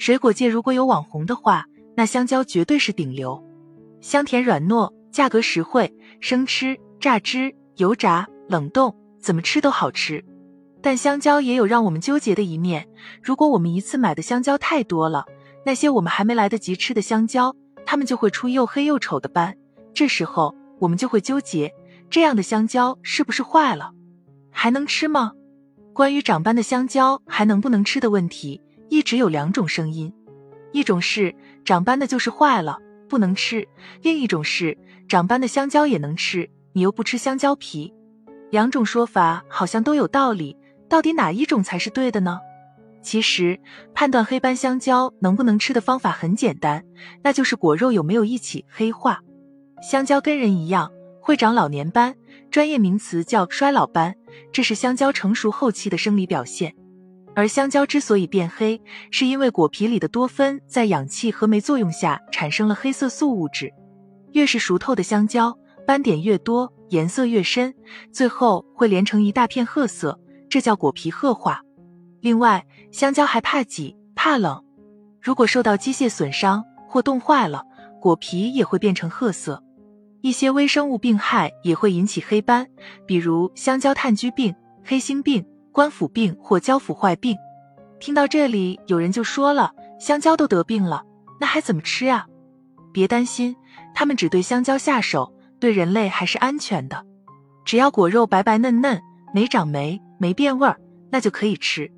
[0.00, 3.44] 水果界如果有网红的话，那香蕉绝对是顶流，
[4.00, 10.24] 香甜软糯，价格实惠，生吃、榨汁、油炸、冷冻，怎么吃都好吃。
[10.80, 12.88] 但香蕉也有让我们纠结的一面，
[13.22, 15.26] 如果我们一次买的香蕉太多了，
[15.66, 17.54] 那些我们还没来得及吃的香蕉，
[17.84, 19.54] 它们就会出又黑又丑的斑，
[19.92, 21.74] 这时候我们就会纠结，
[22.08, 23.92] 这样的香蕉是不是坏了，
[24.50, 25.32] 还能吃吗？
[25.92, 30.12] 关于长斑的香蕉还能不能吃的问题，一直有两种声音，
[30.72, 32.78] 一种是长斑的就是坏了，
[33.08, 33.62] 不能吃；
[34.02, 34.76] 另一种是
[35.08, 37.94] 长斑的香蕉也能吃，你又不吃香蕉皮。
[38.50, 40.56] 两种说法好像都有道理。
[40.88, 42.40] 到底哪一种才是对的呢？
[43.00, 43.60] 其实
[43.94, 46.84] 判断黑斑香蕉能不能吃的方法很简单，
[47.22, 49.20] 那就是果肉有没有一起黑化。
[49.88, 50.90] 香蕉跟人一样
[51.22, 52.16] 会长老年斑，
[52.50, 54.16] 专业名词叫衰老斑，
[54.52, 56.74] 这是香蕉成熟后期的生理表现。
[57.40, 58.78] 而香蕉之所以变黑，
[59.10, 63.72] 是因为果皮里的多酚在氧气和酶作用下产生了黑色素物质。
[64.32, 67.72] 越是熟透的香蕉，斑点越多，颜色越深，
[68.12, 70.20] 最后会连成一大片褐色。
[70.50, 71.62] 这叫果皮褐化。
[72.20, 74.62] 另外，香蕉还怕挤、怕冷，
[75.18, 77.62] 如果受到机械损伤或冻坏了，
[78.02, 79.64] 果皮也会变成褐色。
[80.20, 82.66] 一些微生物病害也会引起黑斑，
[83.06, 84.54] 比如香蕉炭疽病、
[84.84, 87.36] 黑心病、官腐病或胶腐坏病。
[87.98, 91.04] 听到这里，有人就说了：“香蕉都得病了，
[91.40, 92.26] 那还怎么吃啊？”
[92.92, 93.56] 别担心，
[93.94, 97.04] 他们只对香蕉下手，对人类还是安全的。
[97.64, 99.00] 只要果肉白白嫩嫩，
[99.34, 100.00] 没长霉。
[100.22, 100.76] 没变味儿，
[101.10, 101.90] 那就可以吃。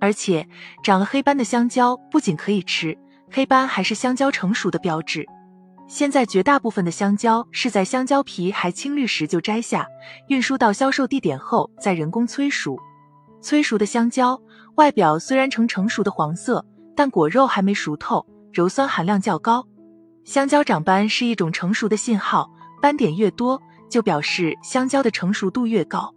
[0.00, 0.48] 而且
[0.82, 2.98] 长了黑斑的香蕉不仅可以吃，
[3.30, 5.24] 黑斑还是香蕉成熟的标志。
[5.86, 9.86] 现在绝大部分的香蕉是在香蕉皮还青绿时就摘下，
[10.26, 12.76] 运输到销售地点后再人工催熟。
[13.40, 14.40] 催熟的香蕉
[14.76, 19.66] 外表虽然呈成熟的黄色，但果肉还没熟透，鞣酸含量较高。
[20.24, 22.50] 香蕉长斑是一种成熟的信号，
[22.80, 26.14] 斑点越多，就表示香蕉的成熟度越高。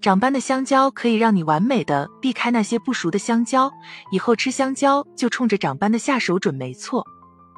[0.00, 3.70] 长斑的香蕉可以让你完美的避开那些不熟的香蕉，
[4.12, 7.04] 以后吃香蕉就冲着长斑的下手准没错。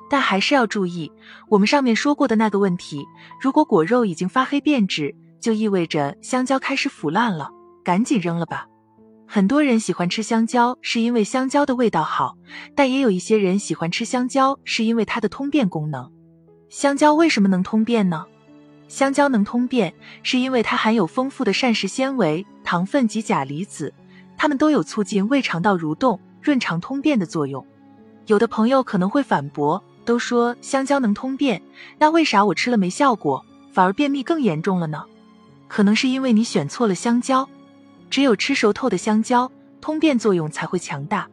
[0.09, 1.13] 但还是要注意
[1.49, 3.05] 我们上面说过的那个问题：
[3.41, 7.51] 如果果肉已经发黑变质，就意味着香蕉开始腐烂了，
[7.85, 8.67] 赶紧扔了吧。
[9.33, 12.37] 很多人喜欢吃香蕉是因为香蕉的味道好，
[12.75, 16.11] 但也有一些人喜欢吃香蕉是因为它的通便功能。
[16.69, 18.27] 香蕉为什么能通便呢？
[18.89, 23.95] 香蕉能通便，是因为它含有丰富的膳食纤维、糖分及钾离子，
[24.37, 27.65] 它们都有促进胃肠道蠕动、润肠通便的作用。
[28.27, 31.63] 有的朋友可能会反驳，都说香蕉能通便，
[32.01, 35.05] 那为啥我吃了没效果，反而便秘更严重了呢？
[35.69, 37.49] 可能是因为你选错了香蕉，
[38.11, 39.51] 只有吃熟透的香蕉，
[39.81, 41.29] 通便作用才会强大。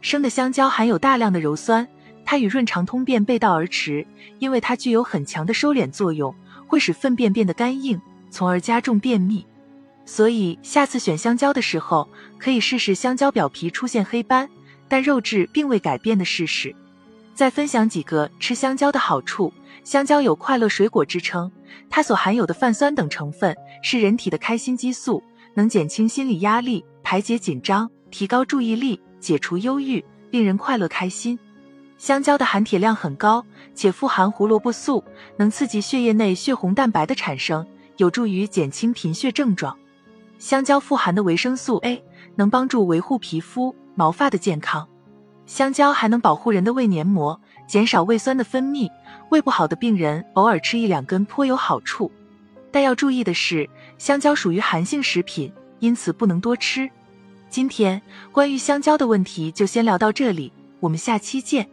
[0.00, 1.88] 生的香蕉含有大量的鞣酸，
[2.24, 4.06] 它与润肠通便背道而驰，
[4.38, 6.34] 因为它具有很强的收敛作用。
[6.66, 7.98] 会使粪便变得干硬，
[8.28, 9.46] 从而加重便秘。
[10.04, 12.06] 所以下次选香蕉的时候，
[12.36, 14.46] 可以试试香蕉表皮出现黑斑，
[14.86, 16.76] 但肉质并未改变的试试。
[17.34, 19.50] 再分享几个吃香蕉的好处：
[19.82, 21.50] 香蕉有快乐水果之称，
[21.88, 25.22] 它所含有的泛酸等成分是人体的开心激素，
[25.58, 31.36] 能减轻心理压力、排解紧张、提高注意力、解除忧郁，令人快乐开心。
[31.96, 35.02] 香蕉的含铁量很高，且富含胡萝卜素，
[35.36, 39.76] 能刺激血液内血红蛋白的产生，有助于减轻贫血症状。
[40.38, 42.04] 香蕉富含的维生素 A
[42.36, 44.86] 能帮助维护皮肤毛发的健康。
[45.44, 48.88] 香蕉还能保护人的胃黏膜，减少胃酸的分泌。
[49.32, 52.12] 胃不好的病人偶尔吃一两根颇有好处。
[52.70, 56.88] 但要注意的是，香蕉属于寒性食品，因此不能多吃。
[57.48, 61.68] 今天关于香蕉的问题就先聊到这里，我们下期见。